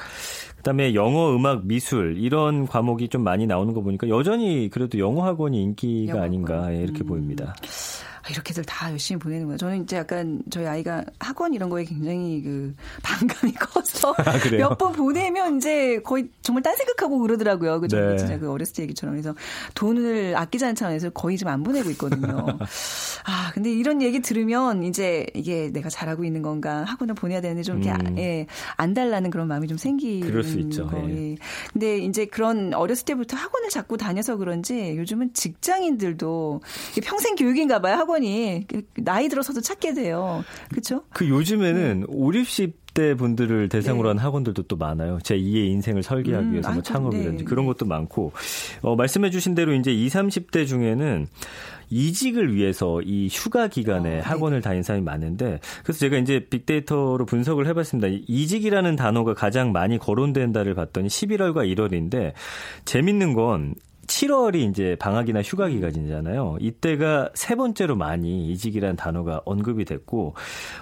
[0.57, 5.61] 그다음에 영어, 음악, 미술 이런 과목이 좀 많이 나오는 거 보니까 여전히 그래도 영어 학원이
[5.61, 7.07] 인기가 영어 아닌가 이렇게 음.
[7.07, 7.55] 보입니다.
[8.23, 9.57] 아, 이렇게들 다 열심히 보내는 거예요.
[9.57, 15.57] 저는 이제 약간 저희 아이가 학원 이런 거에 굉장히 그 반감이 커서 아, 몇번 보내면
[15.57, 17.81] 이제 거의 정말 딴 생각하고 그러더라고요.
[17.81, 17.99] 그죠?
[17.99, 18.17] 네.
[18.17, 19.15] 진짜 그 어렸을 때 얘기처럼.
[19.15, 19.35] 그래서
[19.75, 22.45] 돈을 아끼자는 차원에서 거의 좀안 보내고 있거든요.
[23.25, 27.83] 아, 근데 이런 얘기 들으면 이제 이게 내가 잘하고 있는 건가 학원을 보내야 되는데 좀
[27.83, 28.17] 이렇게 음.
[28.17, 30.87] 예, 안 달라는 그런 마음이 좀 생기는 그럴 수 있죠.
[30.87, 30.97] 거.
[31.09, 31.35] 예.
[31.73, 36.61] 근데 이제 그런 어렸을 때부터 학원을 자꾸 다녀서 그런지 요즘은 직장인들도
[37.03, 37.95] 평생 교육인가 봐요.
[37.95, 38.65] 학원 학원이
[38.97, 40.43] 나이 들어서도 찾게 돼요.
[40.69, 41.03] 그렇죠?
[41.09, 42.05] 그 요즘에는 네.
[42.07, 44.19] 5, 60대 분들을 대상으로 네.
[44.19, 45.19] 한 학원들도 또 많아요.
[45.23, 47.43] 제 2의 인생을 설계하기 음, 위해서 뭐 창업이든지 네.
[47.43, 48.31] 그런 것도 많고
[48.81, 51.27] 어, 말씀해 주신 대로 이제 20, 30대 중에는
[51.89, 57.67] 이직을 위해서 이 휴가 기간에 어, 학원을 다닌 사람이 많은데 그래서 제가 이제 빅데이터로 분석을
[57.67, 58.07] 해봤습니다.
[58.27, 62.33] 이직이라는 단어가 가장 많이 거론된다를 봤더니 11월과 1월인데
[62.85, 63.75] 재밌는 건
[64.07, 66.57] 7월이 이제 방학이나 휴가 기간이잖아요.
[66.59, 70.33] 이때가 세 번째로 많이 이직이라는 단어가 언급이 됐고,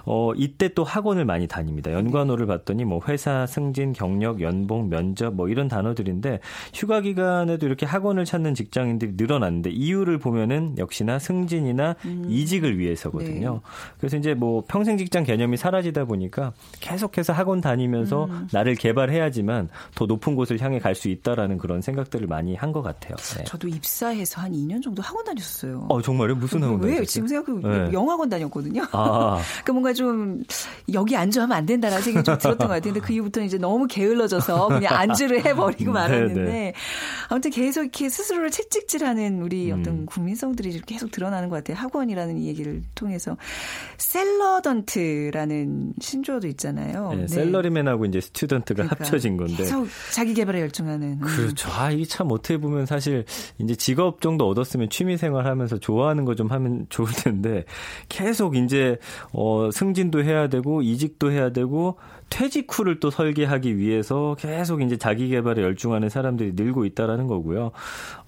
[0.06, 1.92] 어, 이때 또 학원을 많이 다닙니다.
[1.92, 6.40] 연관어를 봤더니 뭐 회사, 승진, 경력, 연봉, 면접 뭐 이런 단어들인데
[6.74, 12.26] 휴가 기간에도 이렇게 학원을 찾는 직장인들이 늘어났는데 이유를 보면은 역시나 승진이나 음.
[12.30, 13.54] 이직을 위해서거든요.
[13.54, 13.60] 네.
[13.98, 18.48] 그래서 이제 뭐 평생 직장 개념이 사라지다 보니까 계속해서 학원 다니면서 음.
[18.52, 23.11] 나를 개발해야지만 더 높은 곳을 향해 갈 수 있다라는 그런 생각들을 많이 한 것 같아요.
[23.16, 23.44] 네.
[23.46, 25.86] 저도 입사해서 한 2년 정도 학원 다녔어요.
[25.90, 26.36] 어, 정말요?
[26.36, 27.00] 무슨 학원 다녔어요?
[27.00, 27.06] 왜?
[27.06, 27.94] 지금 생각해보면 네.
[27.94, 28.84] 영어학원 다녔거든요.
[28.92, 29.42] 아.
[29.64, 30.44] 그러니까 뭔가 좀
[30.94, 34.94] 여기 안주하면 안 된다라는 생각이 좀 들었던 것 같은데 그 이후부터는 이제 너무 게을러져서 그냥
[34.98, 36.74] 안주를 해버리고 음, 말았는데 네, 네.
[37.30, 39.80] 아무튼 계속 이렇게 스스로를 채찍질하는 우리 음.
[39.80, 41.78] 어떤 국민성들이 계속 드러나는 것 같아요.
[41.78, 43.38] 학원이라는 이 얘기를 통해서
[43.98, 47.10] 셀러던트라는 신조어도 있잖아요.
[47.12, 47.28] 네, 네.
[47.28, 51.08] 샐러리맨하고 이제 student가 그러니까 합쳐진 건데 계속 자기 개발에 열중하는.
[51.08, 51.20] 음.
[51.22, 51.70] 그렇죠.
[51.72, 53.26] 아, 이게 참 어떻게 보면 사실 사실
[53.58, 57.66] 이제 직업 정도 얻었으면 취미 생활 하면서 좋아하는 거 좀 하면 좋을 텐데
[58.08, 58.98] 계속 이제
[59.34, 61.98] 어 승진도 해야 되고 이직도 해야 되고
[62.30, 67.72] 퇴직 후를 또 설계하기 위해서 계속 이제 자기 개발에 열중하는 사람들이 늘고 있다라는 거고요.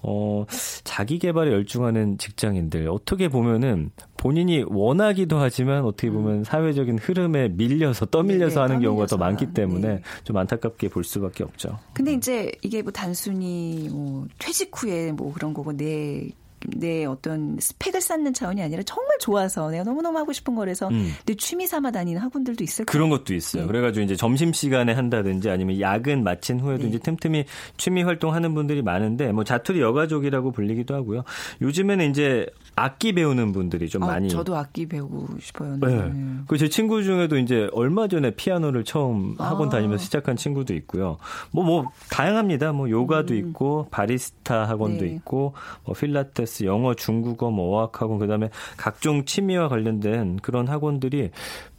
[0.02, 0.44] 어,
[0.84, 6.44] 자기 개발에 열중하는 직장인들 어떻게 보면은 본인이 원하기도 하지만 어떻게 보면 음.
[6.44, 8.90] 사회적인 흐름에 밀려서 떠밀려서 네, 하는 떠밀려서.
[8.90, 10.02] 경우가 더 많기 때문에 네.
[10.24, 11.78] 좀 안타깝게 볼 수밖에 없죠.
[11.92, 16.30] 근데 이제 이게 뭐 단순히 뭐 퇴직 후에 뭐 그런 거고 내
[16.66, 21.12] 내 어떤 스펙을 쌓는 차원이 아니라 정말 좋아서 내가 너무너무 하고 싶은 거라서 음.
[21.26, 23.62] 내 취미 삼아 다니는 학원들도 있을 그런 것도 있어요.
[23.62, 23.68] 네.
[23.68, 26.88] 그래가지고 이제 점심 시간에 한다든지 아니면 야근 마친 후에도 네.
[26.90, 27.44] 이제 틈틈이
[27.76, 31.24] 취미 활동하는 분들이 많은데 뭐 자투리 여가족이라고 불리기도 하고요.
[31.60, 32.46] 요즘에는 이제
[32.76, 34.28] 악기 배우는 분들이 좀 아, 많이.
[34.28, 35.76] 저도 악기 배우고 싶어요.
[35.80, 36.08] 네.
[36.08, 36.12] 네.
[36.48, 39.70] 그제 친구 중에도 이제 얼마 전에 피아노를 처음 학원 아.
[39.70, 41.18] 다니면서 시작한 친구도 있고요.
[41.52, 42.72] 뭐뭐 뭐 다양합니다.
[42.72, 43.38] 뭐 요가도 음.
[43.38, 45.12] 있고 바리스타 학원도 네.
[45.12, 51.30] 있고 뭐 필라테스, 영어, 중국어, 뭐 어학학원 그 다음에 각종 취미와 관련된 그런 학원들이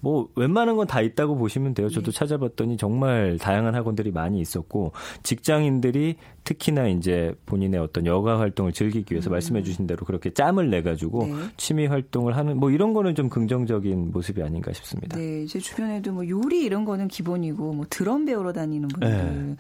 [0.06, 1.89] 뭐 웬만한 건 다 있다고 보시면 돼요.
[1.89, 2.18] 저도 네.
[2.20, 4.91] 찾아봤더니 정말 다양한 학원들이 많이 있었고
[5.24, 9.34] 직장인들이 특히나 이제 본인의 어떤 여가 활동을 즐기기 위해서 음.
[9.34, 11.34] 말씀해 주신 대로 그렇게 짬을 내 가지고 네.
[11.58, 15.18] 취미 활동을 하는 뭐 이런 거는 좀 긍정적인 모습이 아닌가 싶습니다.
[15.18, 19.56] 네, 제 주변에도 뭐 요리 이런 거는 기본이고 뭐 드럼 배우러 다니는 분들 네.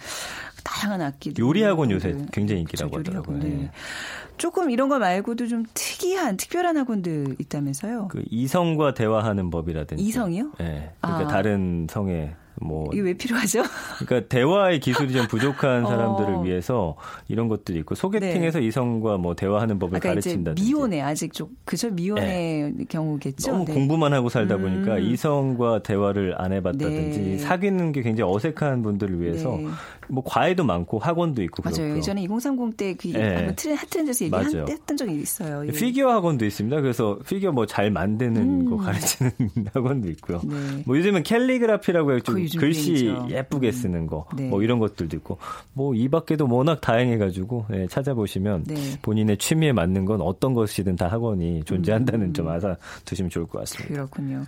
[0.65, 3.37] 다양한 악기들 요리 학원 요새 굉장히 인기라고 하더라고요.
[3.37, 3.71] 네.
[4.37, 8.09] 조금 이런 거 말고도 좀 특이한 특별한 학원들 있다면서요?
[8.09, 10.51] 그 이성과 대화하는 법이라든지 이성이요?
[10.57, 10.91] 네.
[10.99, 11.27] 그러니까 아.
[11.27, 13.63] 다른 성에 뭐 이게 왜 필요하죠?
[13.99, 15.89] 그러니까 대화의 기술이 좀 부족한 어.
[15.89, 16.41] 사람들을 어.
[16.41, 16.95] 위해서
[17.27, 18.65] 이런 것들이 있고 소개팅에서 네.
[18.67, 22.85] 이성과 뭐 대화하는 법을 가르친다든지 미혼의 아직 좀 그죠 미혼의 네.
[22.89, 23.51] 경우겠죠.
[23.51, 23.73] 너무 네.
[23.73, 25.01] 공부만 하고 살다 보니까 음.
[25.01, 27.37] 이성과 대화를 안 해봤다든지 네.
[27.37, 29.67] 사귀는 게 굉장히 어색한 분들을 위해서 네.
[30.07, 31.75] 뭐 과외도 많고 학원도 있고 맞아요.
[31.75, 31.97] 그렇고요.
[31.97, 33.53] 예전에 2030 때그 네.
[33.55, 35.63] 트렌 hot trend에서 얘기했던 적이 있어요.
[35.73, 36.81] 피규어 학원도 있습니다.
[36.81, 38.69] 그래서 피규어 뭐 잘 만드는 음.
[38.69, 39.31] 거 가르치는
[39.73, 40.39] 학원도 있고요.
[40.45, 40.55] 네.
[40.85, 43.27] 뭐 요즘은 캘리그라피라고 해서 좀 글씨 유행이죠.
[43.35, 43.71] 예쁘게 음.
[43.71, 44.47] 쓰는 거, 네.
[44.49, 45.37] 뭐 이런 것들도 있고,
[45.73, 48.75] 뭐 이 밖에도 워낙 다양해가지고 네, 찾아보시면 네.
[49.01, 52.33] 본인의 취미에 맞는 건 어떤 것이든 다 학원이 존재한다는 음.
[52.33, 53.93] 점 알아 두시면 좋을 것 같습니다.
[53.95, 54.43] 그렇군요.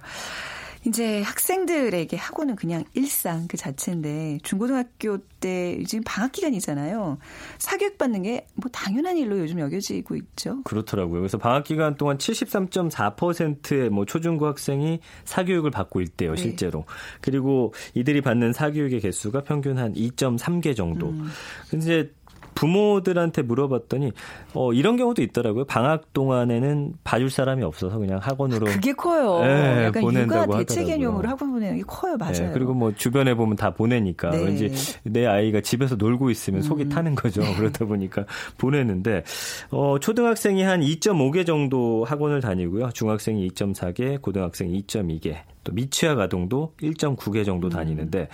[0.88, 7.17] 이제 학생들에게 학원은 그냥 일상 그 자체인데 중고등학교 때 지금 방학 기간이잖아요.
[7.60, 10.63] 사교육 받는 게 뭐 당연한 일로 요즘 여겨지고 있죠.
[10.63, 11.21] 그렇더라고요.
[11.21, 16.41] 그래서 방학 기간 동안 73.4%의 뭐 초중고 학생이 사교육을 받고 있대요, 네.
[16.41, 16.86] 실제로.
[17.21, 21.10] 그리고 이들이 받는 사교육의 개수가 평균 한 2.3개 정도.
[21.10, 21.30] 음.
[21.69, 22.10] 근데
[22.57, 24.11] 부모들한테 물어봤더니
[24.55, 25.65] 어 이런 경우도 있더라고요.
[25.65, 29.41] 방학 동안에는 봐줄 사람이 없어서 그냥 학원으로 아, 그게 커요.
[29.43, 32.33] 네, 약간 보낸다고 육아 대체 개념으로 학원 보내는 게 커요, 맞아요.
[32.33, 34.43] 네, 그리고 뭐 주변에 보면 다 보내니까 네.
[34.43, 34.71] 왠지
[35.03, 36.89] 내 아이가 집에서 놀고 있으면 속이 음.
[36.89, 37.41] 타는 거죠.
[37.55, 38.25] 그러다 보니까
[38.57, 39.23] 보내는데
[39.69, 42.89] 어 초등학생이 한 2.5개 정도 학원을 다니고요.
[42.93, 45.35] 중학생이 2.4개, 고등학생이 2.2개,
[45.67, 47.69] 또 미취학 아동도 1.9개 정도 음.
[47.69, 48.27] 다니는데 음.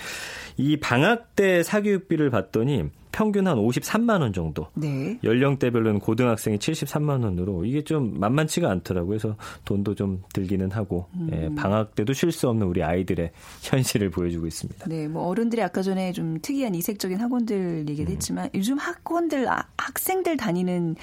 [0.57, 4.67] 이 방학 때 사교육비를 받더니 평균 한 53만 원 정도.
[4.73, 5.17] 네.
[5.23, 9.07] 연령대별로는 고등학생이 73만 원으로 이게 좀 만만치가 않더라고요.
[9.07, 11.29] 그래서 돈도 좀 들기는 하고 음.
[11.31, 14.87] 예, 방학 때도 쉴 수 없는 우리 아이들의 현실을 보여주고 있습니다.
[14.89, 18.15] 네, 뭐 어른들이 아까 전에 좀 특이한 이색적인 학원들 얘기를 음.
[18.15, 20.95] 했지만 요즘 학원들 아, 학생들 다니는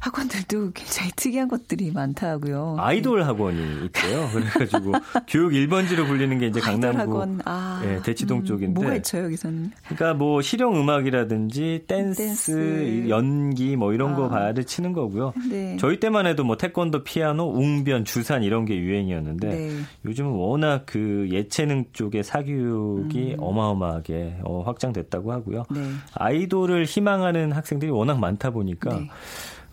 [0.00, 2.76] 학원들도 굉장히 특이한 것들이 많다고요.
[2.78, 3.24] 아이돌 네.
[3.24, 4.28] 학원이 있대요.
[4.30, 4.92] 그래가지고
[5.26, 7.40] 교육 1번지로 불리는 게 이제 강남구 학원.
[7.44, 9.72] 아, 예, 대치동 음, 쪽인데 뭐가 있죠 여기서는?
[9.84, 13.08] 그러니까 뭐 실용 음악이라든지 라든지 댄스, 댄스.
[13.08, 14.16] 연기 뭐 이런 아.
[14.16, 15.32] 거 가르치는 거고요.
[15.50, 15.76] 네.
[15.78, 19.70] 저희 때만 해도 뭐 태권도, 피아노, 웅변, 주산 이런 게 유행이었는데 네.
[20.04, 23.36] 요즘은 워낙 그 예체능 쪽의 사교육이 음.
[23.38, 25.64] 어마어마하게 어, 확장됐다고 하고요.
[25.70, 25.80] 네.
[26.14, 29.06] 아이돌을 희망하는 학생들이 워낙 많다 보니까 네.
[29.06, 29.12] 그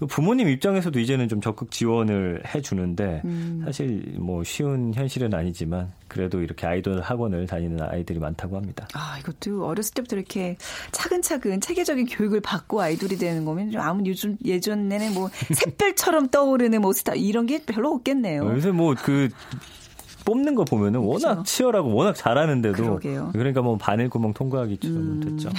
[0.07, 3.61] 부모님 입장에서도 이제는 좀 적극 지원을 해주는데 음.
[3.65, 8.87] 사실 뭐 쉬운 현실은 아니지만 그래도 이렇게 아이돌 학원을 다니는 아이들이 많다고 합니다.
[8.93, 10.57] 아 이것도 어렸을 때부터 이렇게
[10.91, 16.93] 차근차근 체계적인 교육을 받고 아이돌이 되는 거면 좀 아무 요즘 예전에는 뭐 샛별처럼 떠오르는 뭐
[16.93, 18.45] 스타 이런 게 별로 없겠네요.
[18.45, 19.29] 요새 뭐그
[20.25, 21.43] 뽑는 거 보면은 워낙 그렇죠.
[21.43, 23.29] 치열하고 워낙 잘하는데도 그러게요.
[23.33, 25.19] 그러니까 뭐 바늘 구멍 통과하기 좀 음.
[25.19, 25.49] 됐죠.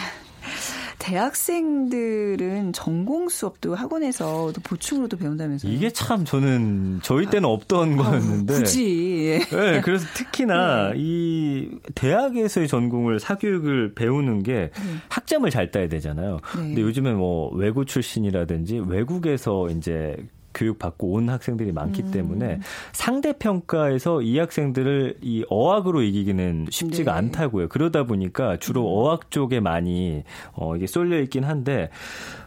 [0.99, 5.73] 대학생들은 전공 수업도 학원에서 보충으로도 배운다면서요?
[5.73, 8.55] 이게 참 저는 저희 때는 없던 아, 거였는데.
[8.55, 9.41] 굳이.
[9.51, 10.95] 네, 그래서 특히나 네.
[10.99, 14.71] 이 대학에서의 전공을 사교육을 배우는 게 네.
[15.09, 16.39] 학점을 잘 따야 되잖아요.
[16.57, 16.63] 네.
[16.63, 20.17] 근데 요즘에 뭐 외고 출신이라든지 외국에서 이제
[20.55, 22.11] 교육받고 온 학생들이 많기 음.
[22.11, 22.61] 때문에
[22.93, 27.19] 상대 평가에서 이 학생들을 이 어학으로 이기기는 쉽지가 네.
[27.19, 27.69] 않다고요.
[27.69, 28.87] 그러다 보니까 주로 음.
[28.87, 31.91] 어학 쪽에 많이 어 이게 쏠려 있긴 한데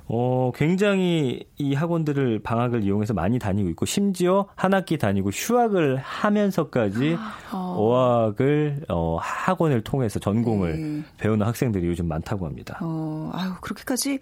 [0.10, 7.18] 어, 굉장히 이 학원들을 방학을 이용해서 많이 다니고 있고 심지어 한 학기 다니고 휴학을 하면서까지
[7.52, 7.76] 어.
[7.78, 11.04] 어학을 어, 학원을 통해서 전공을 네.
[11.18, 12.80] 배우는 학생들이 요즘 많다고 합니다.
[12.82, 14.20] 어, 아유, 그렇게까지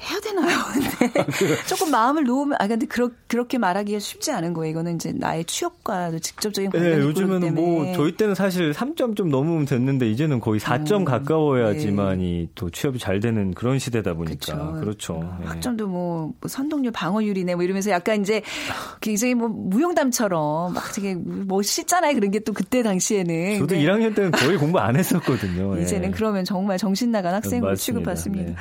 [0.00, 0.56] 해야 되나요?
[1.38, 4.70] 근데 아, 조금 마음을 놓으면 아 근데 그렇, 그렇게 말하기가 쉽지 않은 거예요.
[4.70, 9.64] 이거는 이제 나의 취업과도 직접적인 관계이 네, 요즘은 뭐 저희 때는 사실 3점 좀 넘으면
[9.64, 12.48] 됐는데 이제는 거의 4점 음, 가까워야지만이 네.
[12.54, 14.72] 또 취업이 잘 되는 그런 시대다 보니까 그쵸.
[14.80, 15.14] 그렇죠.
[15.14, 15.46] 어, 네.
[15.46, 18.42] 학점도 뭐, 뭐 선동률 방어율이네 뭐 이러면서 약간 이제
[19.00, 22.14] 굉장히 뭐 무용담처럼 막 되게 멋있잖아요.
[22.14, 25.76] 그런 게 또 그때 당시에는 저도 1학년 때는 거의 공부 안 했었거든요.
[25.80, 26.12] 이제는 예.
[26.12, 27.74] 그러면 정말 정신 나간 학생으로.
[27.74, 28.50] 취급받습니다.
[28.50, 28.56] 네.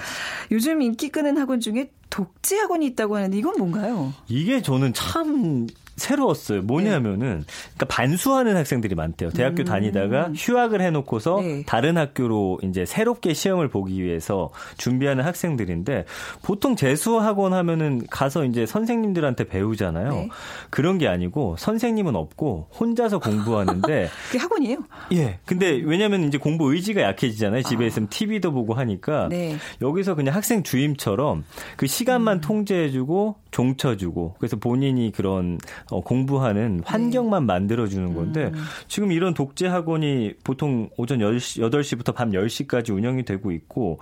[0.51, 4.13] 요즘 인기 끄는 학원 중에 독지 학원이 있다고 하는데 이건 뭔가요?
[4.27, 6.61] 이게 저는 참 새로웠어요.
[6.63, 7.43] 뭐냐면은
[7.75, 9.29] 그러니까 반수하는 학생들이 많대요.
[9.29, 9.65] 대학교 음.
[9.65, 11.63] 다니다가 휴학을 해놓고서 네.
[11.65, 16.05] 다른 학교로 이제 새롭게 시험을 보기 위해서 준비하는 학생들인데
[16.41, 20.09] 보통 재수 학원 하면은 가서 이제 선생님들한테 배우잖아요.
[20.09, 20.29] 네.
[20.69, 24.77] 그런 게 아니고 선생님은 없고 혼자서 공부하는데 그게 학원이에요?
[25.13, 25.39] 예.
[25.45, 27.63] 근데 왜냐면 이제 공부 의지가 약해지잖아요.
[27.63, 27.87] 집에 아.
[27.87, 29.57] 있으면 TV도 보고 하니까 네.
[29.81, 31.43] 여기서 그냥 학생 주임처럼
[31.77, 32.41] 그 시간만 음.
[32.41, 35.57] 통제해주고 종쳐주고 그래서 본인이 그런
[35.89, 37.45] 어, 공부하는 환경만 네.
[37.45, 38.63] 만들어주는 건데 음.
[38.87, 43.99] 지금 이런 독재 학원이 보통 오전 10시, 8시부터 밤 10시까지 운영이 되고 있고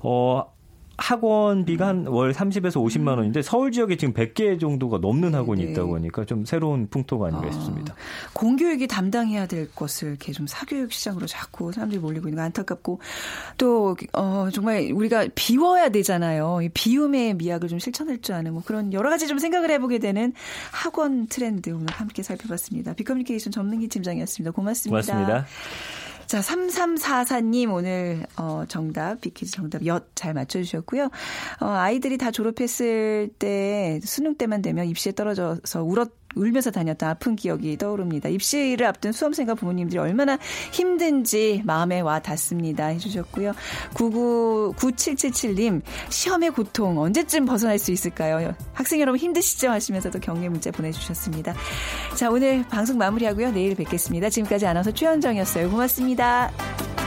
[0.00, 0.44] 어
[1.02, 5.70] 학원비가 한 월 30에서 50만 원인데 서울 지역에 지금 100개 정도가 넘는 네, 학원이 네.
[5.72, 7.94] 있다고 하니까 좀 새로운 풍토가 아닌가 아, 싶습니다.
[8.34, 13.00] 공교육이 담당해야 될 것을 이렇게 좀 사교육 시장으로 자꾸 사람들이 몰리고 있는 거 안타깝고
[13.58, 16.60] 또 어, 정말 우리가 비워야 되잖아요.
[16.62, 20.32] 이 비움의 미학을 좀 실천할 줄 아는 뭐 그런 여러 가지 좀 생각을 해보게 되는
[20.70, 22.92] 학원 트렌드 오늘 함께 살펴봤습니다.
[22.94, 24.52] 비커뮤니케이션 전문기 팀장이었습니다.
[24.52, 25.12] 고맙습니다.
[25.12, 25.46] 고맙습니다.
[26.32, 31.10] 자, 3344님 오늘 어 정답 퀴즈 정답 엿 잘 맞춰 주셨고요.
[31.60, 37.76] 어 아이들이 다 졸업했을 때 수능 때만 되면 입시에 떨어져서 울었 울면서 다녔던 아픈 기억이
[37.76, 38.28] 떠오릅니다.
[38.28, 40.38] 입시를 앞둔 수험생과 부모님들이 얼마나
[40.72, 42.86] 힘든지 마음에 와 닿습니다.
[42.86, 43.52] 해주셨고요.
[43.94, 48.54] 999777님, 시험의 고통 언제쯤 벗어날 수 있을까요?
[48.72, 49.70] 학생 여러분 힘드시죠?
[49.70, 51.54] 하시면서도 격려 문자 보내주셨습니다.
[52.16, 53.52] 자, 오늘 방송 마무리하고요.
[53.52, 54.30] 내일 뵙겠습니다.
[54.30, 55.70] 지금까지 아나운서 최현정이었어요.
[55.70, 57.01] 고맙습니다.